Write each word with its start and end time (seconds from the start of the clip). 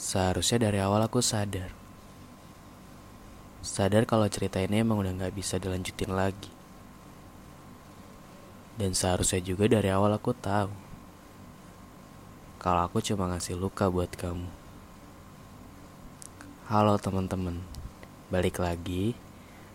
Seharusnya 0.00 0.64
dari 0.64 0.80
awal 0.80 1.04
aku 1.04 1.20
sadar. 1.20 1.76
Sadar 3.60 4.08
kalau 4.08 4.24
cerita 4.32 4.56
ini 4.56 4.80
emang 4.80 5.04
udah 5.04 5.12
gak 5.12 5.36
bisa 5.36 5.60
dilanjutin 5.60 6.16
lagi. 6.16 6.48
Dan 8.80 8.96
seharusnya 8.96 9.44
juga 9.44 9.68
dari 9.68 9.92
awal 9.92 10.16
aku 10.16 10.32
tahu. 10.32 10.72
Kalau 12.56 12.88
aku 12.88 13.04
cuma 13.04 13.28
ngasih 13.28 13.60
luka 13.60 13.92
buat 13.92 14.08
kamu. 14.16 14.48
Halo 16.72 16.96
teman-teman. 16.96 17.60
Balik 18.32 18.56
lagi 18.56 19.12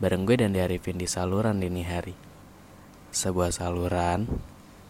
bareng 0.00 0.24
gue 0.24 0.40
dan 0.40 0.56
Arifin 0.56 0.96
di 0.96 1.04
saluran 1.04 1.60
dini 1.60 1.84
hari. 1.84 2.16
Sebuah 3.12 3.52
saluran 3.52 4.24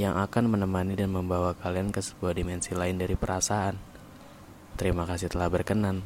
yang 0.00 0.16
akan 0.16 0.48
menemani 0.48 0.96
dan 0.96 1.12
membawa 1.12 1.52
kalian 1.60 1.92
ke 1.92 2.00
sebuah 2.00 2.32
dimensi 2.32 2.72
lain 2.72 2.96
dari 2.96 3.20
perasaan. 3.20 3.99
Terima 4.78 5.08
kasih 5.08 5.32
telah 5.32 5.50
berkenan. 5.50 6.04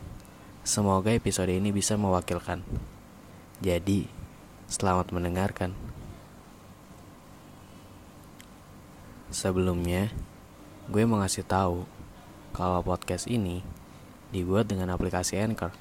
Semoga 0.64 1.12
episode 1.12 1.52
ini 1.52 1.74
bisa 1.74 2.00
mewakilkan. 2.00 2.64
Jadi, 3.60 4.08
selamat 4.64 5.12
mendengarkan. 5.12 5.76
Sebelumnya, 9.34 10.14
gue 10.88 11.02
mau 11.04 11.20
ngasih 11.20 11.44
tahu 11.44 11.84
kalau 12.54 12.80
podcast 12.86 13.26
ini 13.26 13.66
dibuat 14.30 14.70
dengan 14.70 14.94
aplikasi 14.94 15.36
Anchor. 15.42 15.74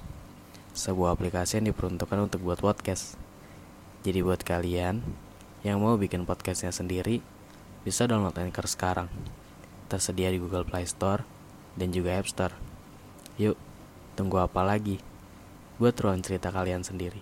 Sebuah 0.74 1.14
aplikasi 1.14 1.62
yang 1.62 1.70
diperuntukkan 1.70 2.18
untuk 2.18 2.42
buat 2.42 2.58
podcast. 2.60 3.16
Jadi 4.04 4.20
buat 4.20 4.42
kalian 4.42 5.06
yang 5.64 5.80
mau 5.80 5.96
bikin 5.96 6.28
podcastnya 6.28 6.76
sendiri, 6.76 7.24
bisa 7.88 8.04
download 8.04 8.36
Anchor 8.36 8.68
sekarang. 8.68 9.08
Tersedia 9.88 10.28
di 10.34 10.42
Google 10.42 10.68
Play 10.68 10.90
Store 10.90 11.22
dan 11.80 11.94
juga 11.94 12.20
App 12.20 12.28
Store. 12.28 12.73
Yuk, 13.34 13.58
tunggu 14.14 14.38
apa 14.38 14.62
lagi? 14.62 15.02
Buat 15.82 15.98
ruang 15.98 16.22
cerita 16.22 16.54
kalian 16.54 16.86
sendiri. 16.86 17.18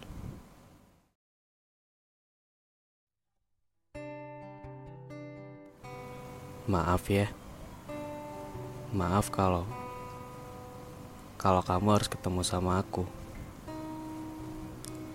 Maaf 6.68 7.08
ya. 7.08 7.32
Maaf 8.92 9.32
kalau 9.32 9.64
kalau 11.40 11.64
kamu 11.64 11.96
harus 11.96 12.12
ketemu 12.12 12.44
sama 12.44 12.84
aku. 12.84 13.08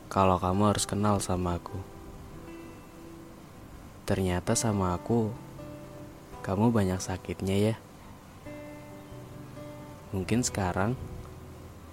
Kalau 0.09 0.41
kamu 0.41 0.73
harus 0.73 0.89
kenal 0.89 1.21
sama 1.21 1.61
aku. 1.61 1.77
Ternyata 4.09 4.57
sama 4.57 4.97
aku 4.97 5.29
kamu 6.41 6.73
banyak 6.73 7.05
sakitnya 7.05 7.57
ya. 7.61 7.77
Mungkin 10.17 10.41
sekarang 10.41 10.97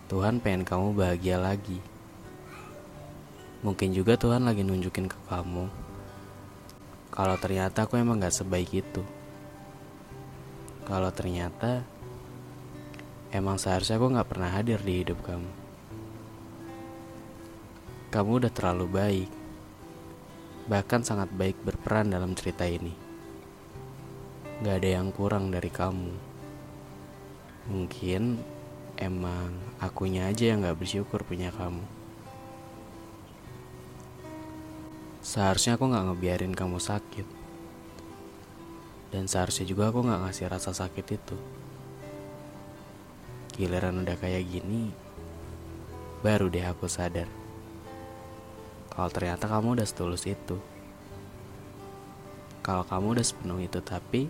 Tuhan 0.08 0.40
pengen 0.40 0.64
kamu 0.64 0.96
bahagia 0.96 1.36
lagi. 1.36 1.84
Mungkin 3.68 3.92
juga 3.92 4.16
Tuhan 4.16 4.48
lagi 4.48 4.64
nunjukin 4.64 5.12
ke 5.12 5.20
kamu 5.28 5.84
kalau 7.14 7.38
ternyata 7.38 7.86
aku 7.86 8.02
emang 8.02 8.18
gak 8.18 8.34
sebaik 8.34 8.74
itu. 8.74 9.06
Kalau 10.82 11.14
ternyata 11.14 11.86
emang 13.30 13.62
seharusnya 13.62 14.02
aku 14.02 14.18
gak 14.18 14.30
pernah 14.34 14.50
hadir 14.50 14.82
di 14.82 15.06
hidup 15.06 15.22
kamu. 15.22 15.52
Kamu 18.10 18.32
udah 18.42 18.50
terlalu 18.50 18.86
baik, 18.90 19.32
bahkan 20.66 21.06
sangat 21.06 21.30
baik 21.38 21.62
berperan 21.62 22.10
dalam 22.10 22.34
cerita 22.34 22.66
ini. 22.66 22.98
Gak 24.66 24.82
ada 24.82 24.90
yang 24.98 25.14
kurang 25.14 25.54
dari 25.54 25.70
kamu. 25.70 26.33
Mungkin 27.64 28.44
emang 29.00 29.56
akunya 29.80 30.28
aja 30.28 30.52
yang 30.52 30.68
gak 30.68 30.84
bersyukur 30.84 31.24
punya 31.24 31.48
kamu. 31.56 31.80
Seharusnya 35.24 35.80
aku 35.80 35.88
gak 35.88 36.12
ngebiarin 36.12 36.52
kamu 36.52 36.84
sakit. 36.84 37.24
Dan 39.16 39.32
seharusnya 39.32 39.64
juga 39.64 39.88
aku 39.88 40.04
gak 40.04 40.28
ngasih 40.28 40.52
rasa 40.52 40.76
sakit 40.76 41.06
itu. 41.16 41.38
Giliran 43.56 44.04
udah 44.04 44.18
kayak 44.20 44.44
gini, 44.50 44.92
baru 46.20 46.52
deh 46.52 46.66
aku 46.68 46.92
sadar. 46.92 47.30
Kalau 48.92 49.10
ternyata 49.14 49.46
kamu 49.48 49.80
udah 49.80 49.88
setulus 49.88 50.28
itu. 50.28 50.60
Kalau 52.60 52.84
kamu 52.84 53.16
udah 53.18 53.26
sepenuh 53.26 53.62
itu 53.64 53.80
tapi, 53.80 54.28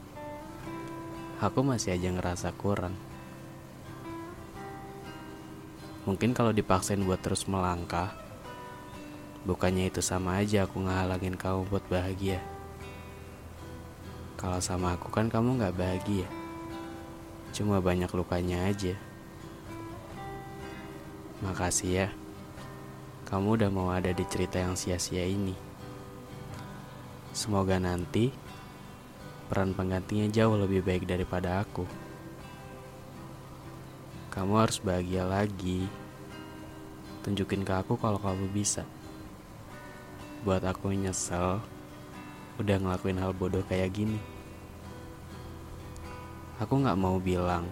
aku 1.41 1.59
masih 1.65 1.95
aja 1.95 2.13
ngerasa 2.13 2.53
kurang. 2.53 3.12
Mungkin 6.03 6.35
kalau 6.35 6.51
dipaksain 6.51 6.99
buat 6.99 7.23
terus 7.23 7.47
melangkah, 7.47 8.11
bukannya 9.47 9.87
itu 9.87 10.03
sama 10.03 10.43
aja 10.43 10.67
aku 10.67 10.83
ngehalangin 10.83 11.39
kamu 11.39 11.63
buat 11.71 11.83
bahagia. 11.87 12.43
Kalau 14.35 14.59
sama 14.59 14.99
aku 14.99 15.07
kan 15.07 15.31
kamu 15.31 15.63
gak 15.63 15.79
bahagia, 15.79 16.27
cuma 17.55 17.79
banyak 17.79 18.11
lukanya 18.11 18.67
aja. 18.67 18.99
Makasih 21.39 21.91
ya, 21.91 22.07
kamu 23.23 23.63
udah 23.63 23.69
mau 23.71 23.87
ada 23.95 24.11
di 24.11 24.27
cerita 24.27 24.59
yang 24.59 24.75
sia-sia 24.75 25.23
ini. 25.23 25.55
Semoga 27.31 27.79
nanti 27.79 28.35
peran 29.47 29.71
penggantinya 29.71 30.27
jauh 30.27 30.59
lebih 30.59 30.83
baik 30.83 31.07
daripada 31.07 31.63
aku. 31.63 31.87
Kamu 34.33 34.57
harus 34.57 34.81
bahagia 34.81 35.29
lagi. 35.29 35.85
Tunjukin 37.21 37.61
ke 37.61 37.69
aku 37.69 38.01
kalau 38.01 38.17
kamu 38.17 38.49
bisa. 38.49 38.81
Buat 40.41 40.65
aku 40.65 40.89
nyesel 40.89 41.61
udah 42.57 42.77
ngelakuin 42.81 43.21
hal 43.21 43.29
bodoh 43.37 43.61
kayak 43.69 43.93
gini. 43.93 44.17
Aku 46.57 46.81
gak 46.81 46.97
mau 46.97 47.21
bilang 47.21 47.69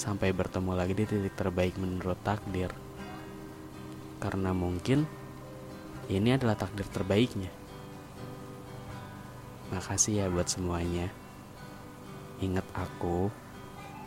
sampai 0.00 0.32
bertemu 0.32 0.72
lagi 0.72 0.96
di 0.96 1.04
titik 1.04 1.36
terbaik 1.36 1.76
menurut 1.76 2.16
takdir. 2.24 2.72
Karena 4.24 4.56
mungkin 4.56 5.04
ini 6.08 6.32
adalah 6.32 6.56
takdir 6.56 6.88
terbaiknya. 6.88 7.52
Makasih 9.76 10.24
ya 10.24 10.32
buat 10.32 10.48
semuanya. 10.48 11.12
Ingat 12.40 12.64
aku 12.72 13.43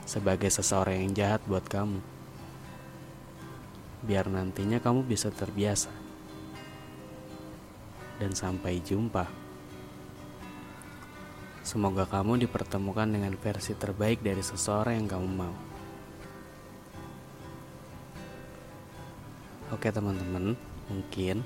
sebagai 0.07 0.47
seseorang 0.47 1.03
yang 1.03 1.11
jahat 1.11 1.43
buat 1.43 1.67
kamu. 1.67 1.99
Biar 4.07 4.31
nantinya 4.31 4.79
kamu 4.79 5.03
bisa 5.03 5.27
terbiasa. 5.27 5.91
Dan 8.17 8.31
sampai 8.31 8.79
jumpa. 8.79 9.27
Semoga 11.67 12.07
kamu 12.07 12.47
dipertemukan 12.47 13.11
dengan 13.11 13.35
versi 13.35 13.75
terbaik 13.75 14.23
dari 14.23 14.39
seseorang 14.39 15.03
yang 15.03 15.09
kamu 15.11 15.27
mau. 15.27 15.55
Oke 19.75 19.91
teman-teman, 19.91 20.55
mungkin 20.87 21.43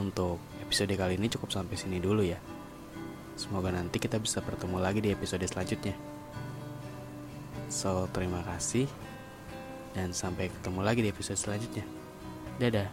untuk 0.00 0.40
episode 0.64 0.96
kali 0.96 1.20
ini 1.20 1.28
cukup 1.28 1.52
sampai 1.52 1.76
sini 1.76 2.00
dulu 2.00 2.24
ya. 2.24 2.40
Semoga 3.36 3.68
nanti 3.68 4.00
kita 4.00 4.16
bisa 4.16 4.40
bertemu 4.40 4.80
lagi 4.80 5.04
di 5.04 5.12
episode 5.12 5.44
selanjutnya. 5.44 6.15
So, 7.66 8.06
terima 8.14 8.46
kasih 8.46 8.86
dan 9.96 10.12
sampai 10.12 10.52
ketemu 10.52 10.80
lagi 10.84 11.00
di 11.02 11.10
episode 11.10 11.40
selanjutnya. 11.40 11.84
Dadah. 12.60 12.88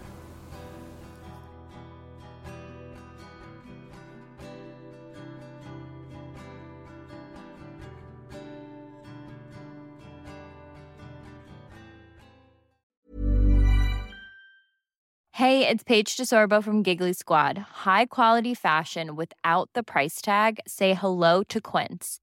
Hey, 15.43 15.67
it's 15.67 15.83
Paige 15.83 16.15
DeSorbo 16.15 16.63
from 16.63 16.83
Giggly 16.83 17.11
Squad. 17.11 17.83
High 17.83 18.05
quality 18.05 18.53
fashion 18.53 19.17
without 19.17 19.67
the 19.73 19.83
price 19.83 20.21
tag. 20.21 20.61
Say 20.65 20.93
hello 20.93 21.43
to 21.51 21.59
Quince. 21.59 22.22